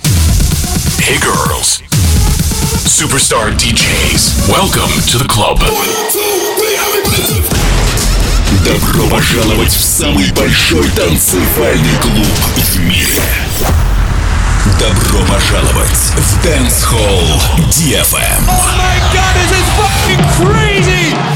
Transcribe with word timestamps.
Hey 1.00 1.20
girls. 1.20 1.82
Superstar 2.90 3.52
DJs. 3.52 4.50
Welcome 4.50 4.92
to 5.12 5.18
the 5.20 5.28
club. 5.28 5.60
Добро 8.64 9.07
пожаловать 9.07 9.73
в 9.73 9.84
самый 9.84 10.32
большой 10.32 10.88
танцевальный 10.91 11.98
клуб 12.02 12.26
в 12.55 12.80
мире. 12.80 13.21
Добро 14.80 15.20
пожаловать 15.26 15.90
в 16.16 16.45
Dance 16.45 16.85
Hall 16.90 17.41
DFM. 17.70 18.48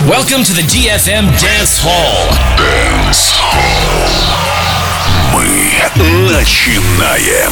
Welcome 0.08 0.46
to 0.46 0.54
the 0.54 0.64
DFM 0.64 1.28
Dance 1.38 1.84
Hall. 1.84 2.34
Dance 2.58 3.34
Hall. 3.42 4.38
Мы 5.34 6.32
начинаем. 6.32 7.52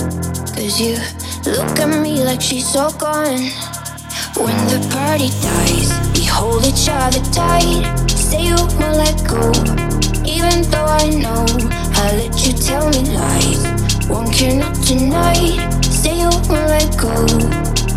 Cause 0.61 0.79
you 0.79 0.93
look 1.51 1.79
at 1.79 1.89
me 2.03 2.23
like 2.23 2.39
she's 2.39 2.75
all 2.75 2.93
gone. 2.93 3.49
When 4.37 4.55
the 4.69 4.77
party 4.93 5.29
dies, 5.41 5.89
we 6.13 6.23
hold 6.23 6.63
each 6.63 6.87
other 6.87 7.19
tight. 7.33 7.81
Say 8.07 8.45
you 8.45 8.55
won't 8.77 8.95
let 8.95 9.17
go. 9.25 9.41
Even 10.23 10.61
though 10.69 10.85
I 10.85 11.09
know 11.17 11.47
I 11.97 12.13
let 12.15 12.45
you 12.45 12.53
tell 12.53 12.87
me 12.91 13.01
lies. 13.09 13.65
Won't 14.07 14.31
care 14.35 14.55
not 14.55 14.75
tonight. 14.85 15.81
Say 15.83 16.19
you 16.19 16.29
won't 16.29 16.69
let 16.69 16.95
go. 16.95 17.09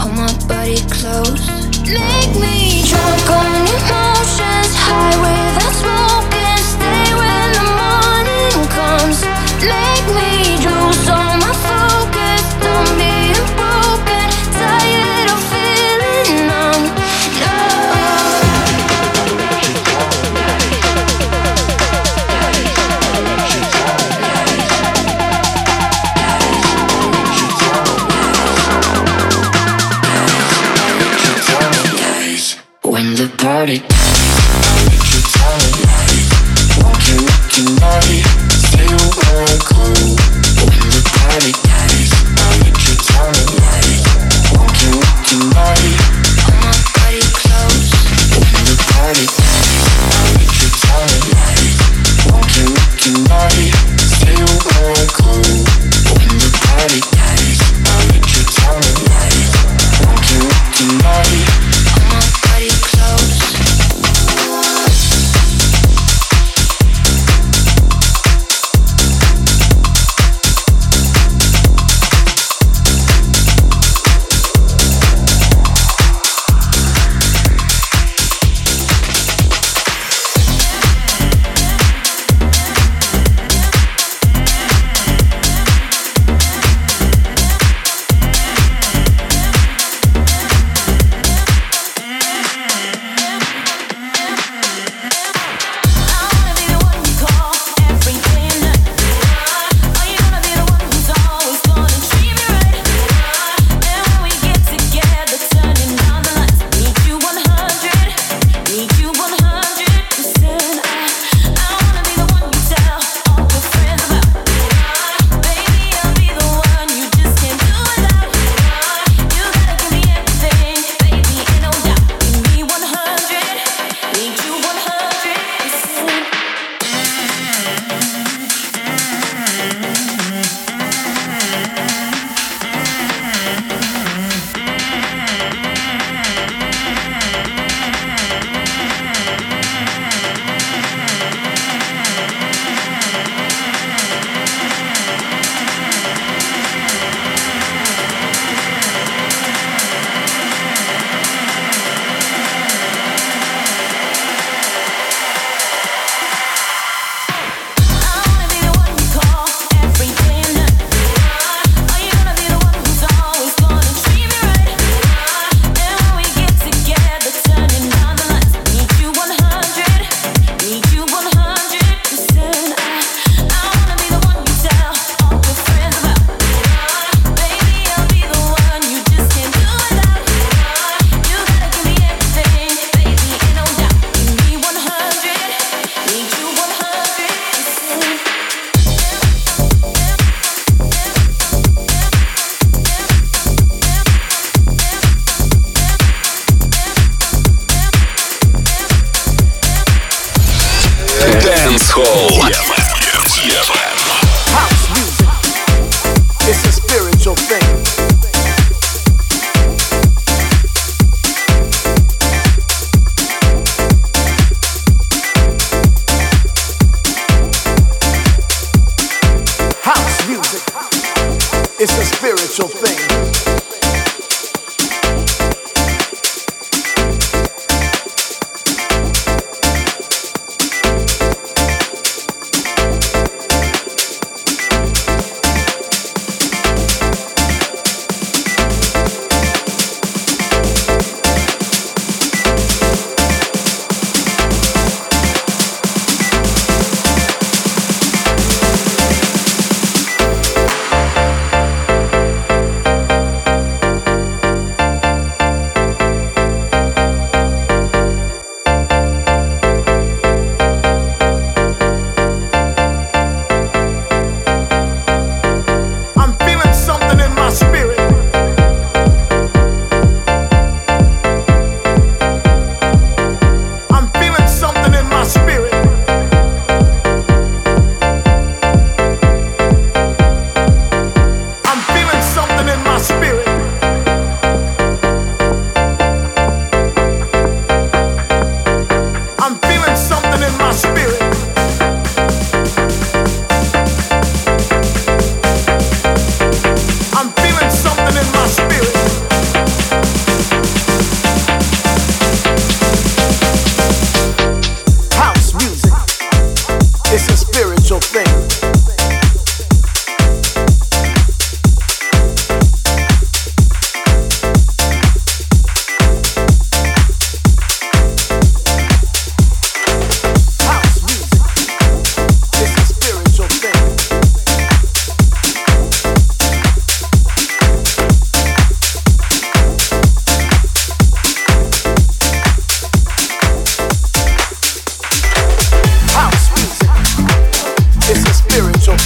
Hold 0.00 0.16
my 0.16 0.32
body 0.48 0.80
close. 0.88 1.63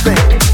sink. 0.08 0.47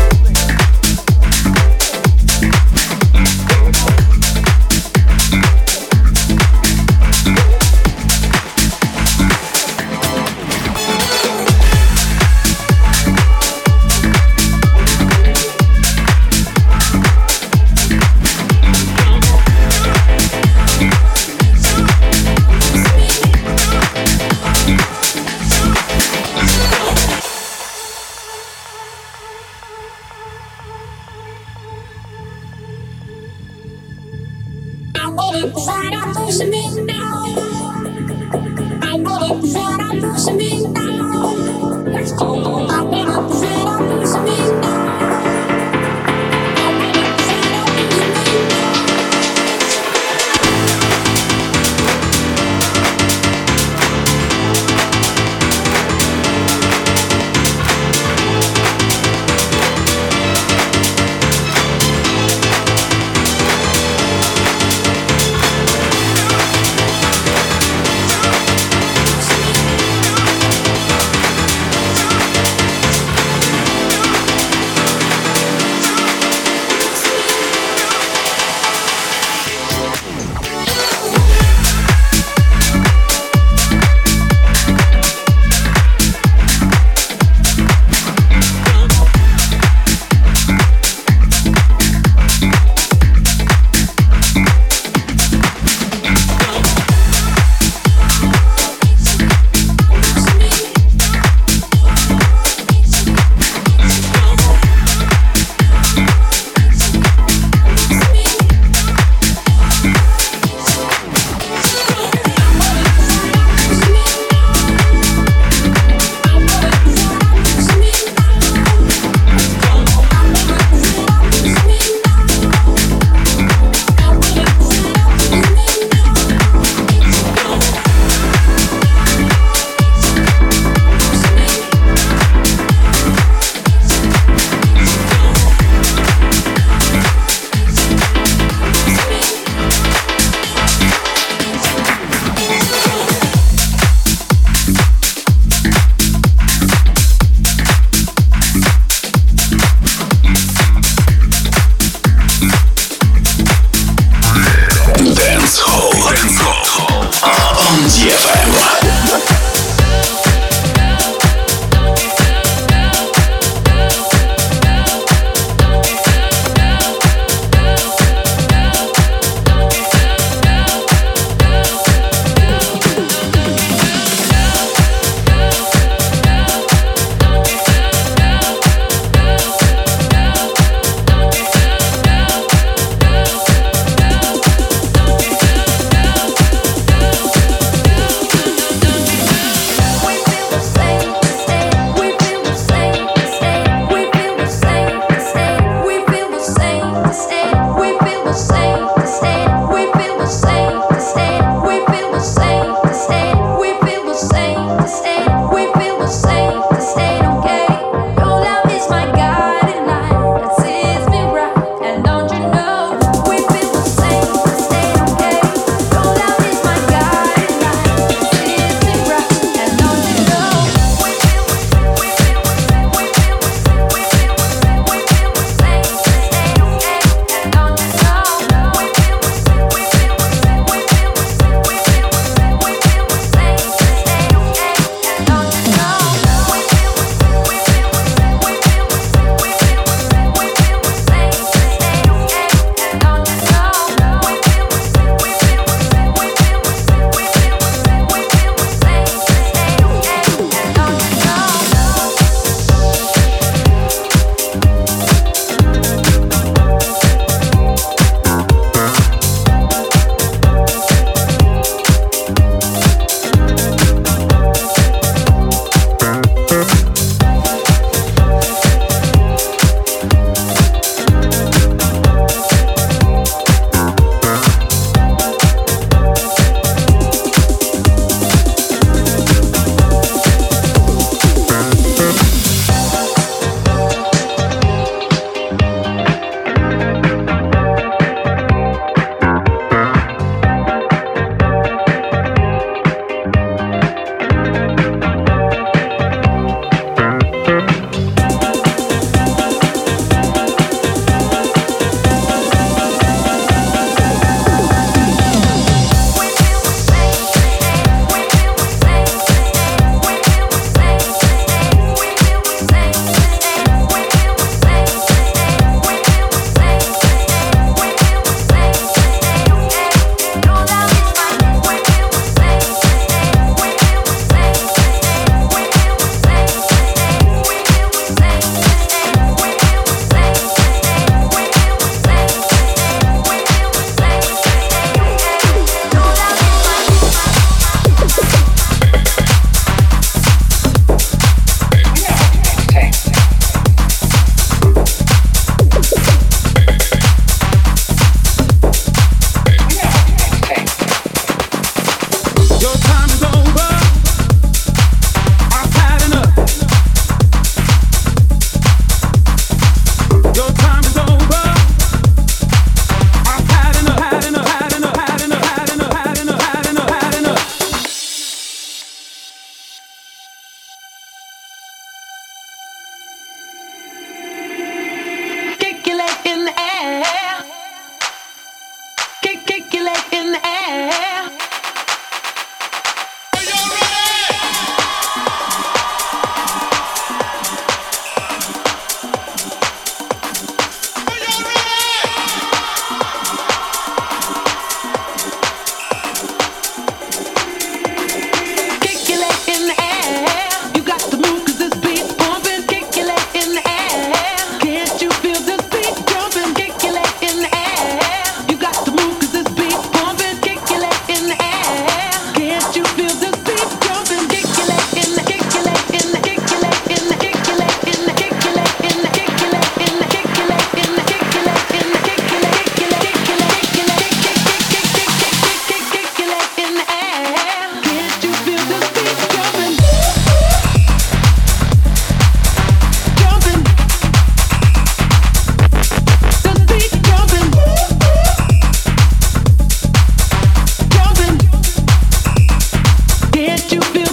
can't 443.44 443.72
you 443.72 443.80
feel? 443.92 444.03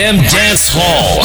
DFM 0.00 0.16
Dance 0.30 0.70
Hall. 0.72 1.19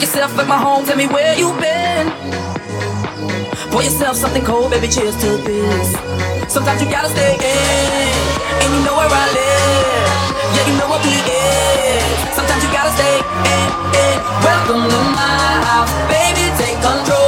Make 0.00 0.08
yourself 0.08 0.38
at 0.38 0.48
my 0.48 0.56
home, 0.56 0.86
tell 0.86 0.96
me 0.96 1.06
where 1.08 1.36
you 1.36 1.52
been. 1.60 2.08
Pour 3.70 3.82
yourself 3.82 4.16
something 4.16 4.42
cold, 4.42 4.70
baby, 4.70 4.88
cheers 4.88 5.14
to 5.20 5.36
this. 5.44 5.92
Sometimes 6.48 6.80
you 6.80 6.88
gotta 6.88 7.10
stay 7.10 7.36
in, 7.36 8.08
and 8.64 8.68
you 8.72 8.80
know 8.80 8.96
where 8.96 9.12
I 9.12 9.26
live. 9.28 10.56
Yeah, 10.56 10.72
you 10.72 10.78
know 10.80 10.88
what 10.88 11.04
we 11.04 11.12
is. 11.12 12.32
Sometimes 12.32 12.64
you 12.64 12.72
gotta 12.72 12.96
stay 12.96 13.16
in, 13.20 13.68
in. 13.92 14.16
Welcome 14.40 14.88
to 14.88 15.00
my 15.12 15.36
house, 15.68 15.92
baby, 16.08 16.48
take 16.56 16.80
control. 16.80 17.19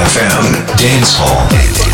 FM 0.00 0.66
Dance 0.78 1.12
Hall. 1.18 1.89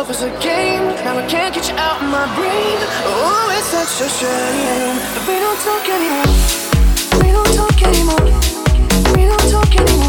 yourself 0.00 0.10
as 0.10 0.22
a 0.22 0.42
game. 0.42 0.82
Now 1.04 1.18
I 1.18 1.26
can't 1.26 1.54
get 1.54 1.68
you 1.68 1.76
out 1.76 2.00
of 2.02 2.08
my 2.08 2.24
brain. 2.34 2.78
Oh, 3.04 3.56
it's 3.56 3.66
such 3.66 4.00
a 4.00 4.08
shame. 4.08 4.96
We 5.26 5.36
don't 5.44 5.60
talk 5.60 5.88
anymore. 5.88 6.30
We 7.20 7.32
don't 7.32 7.52
talk 7.54 7.82
anymore. 7.82 8.24
We 9.14 9.26
don't 9.26 9.50
talk 9.50 9.76
anymore. 9.76 9.99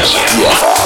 Hall. 0.00 0.77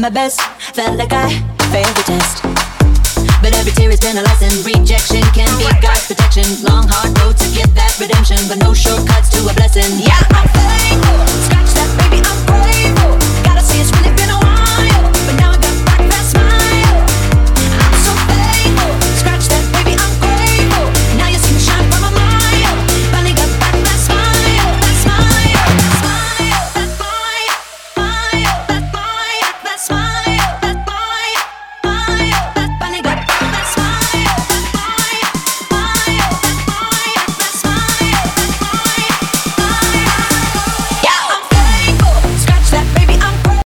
My 0.00 0.10
best. 0.10 0.41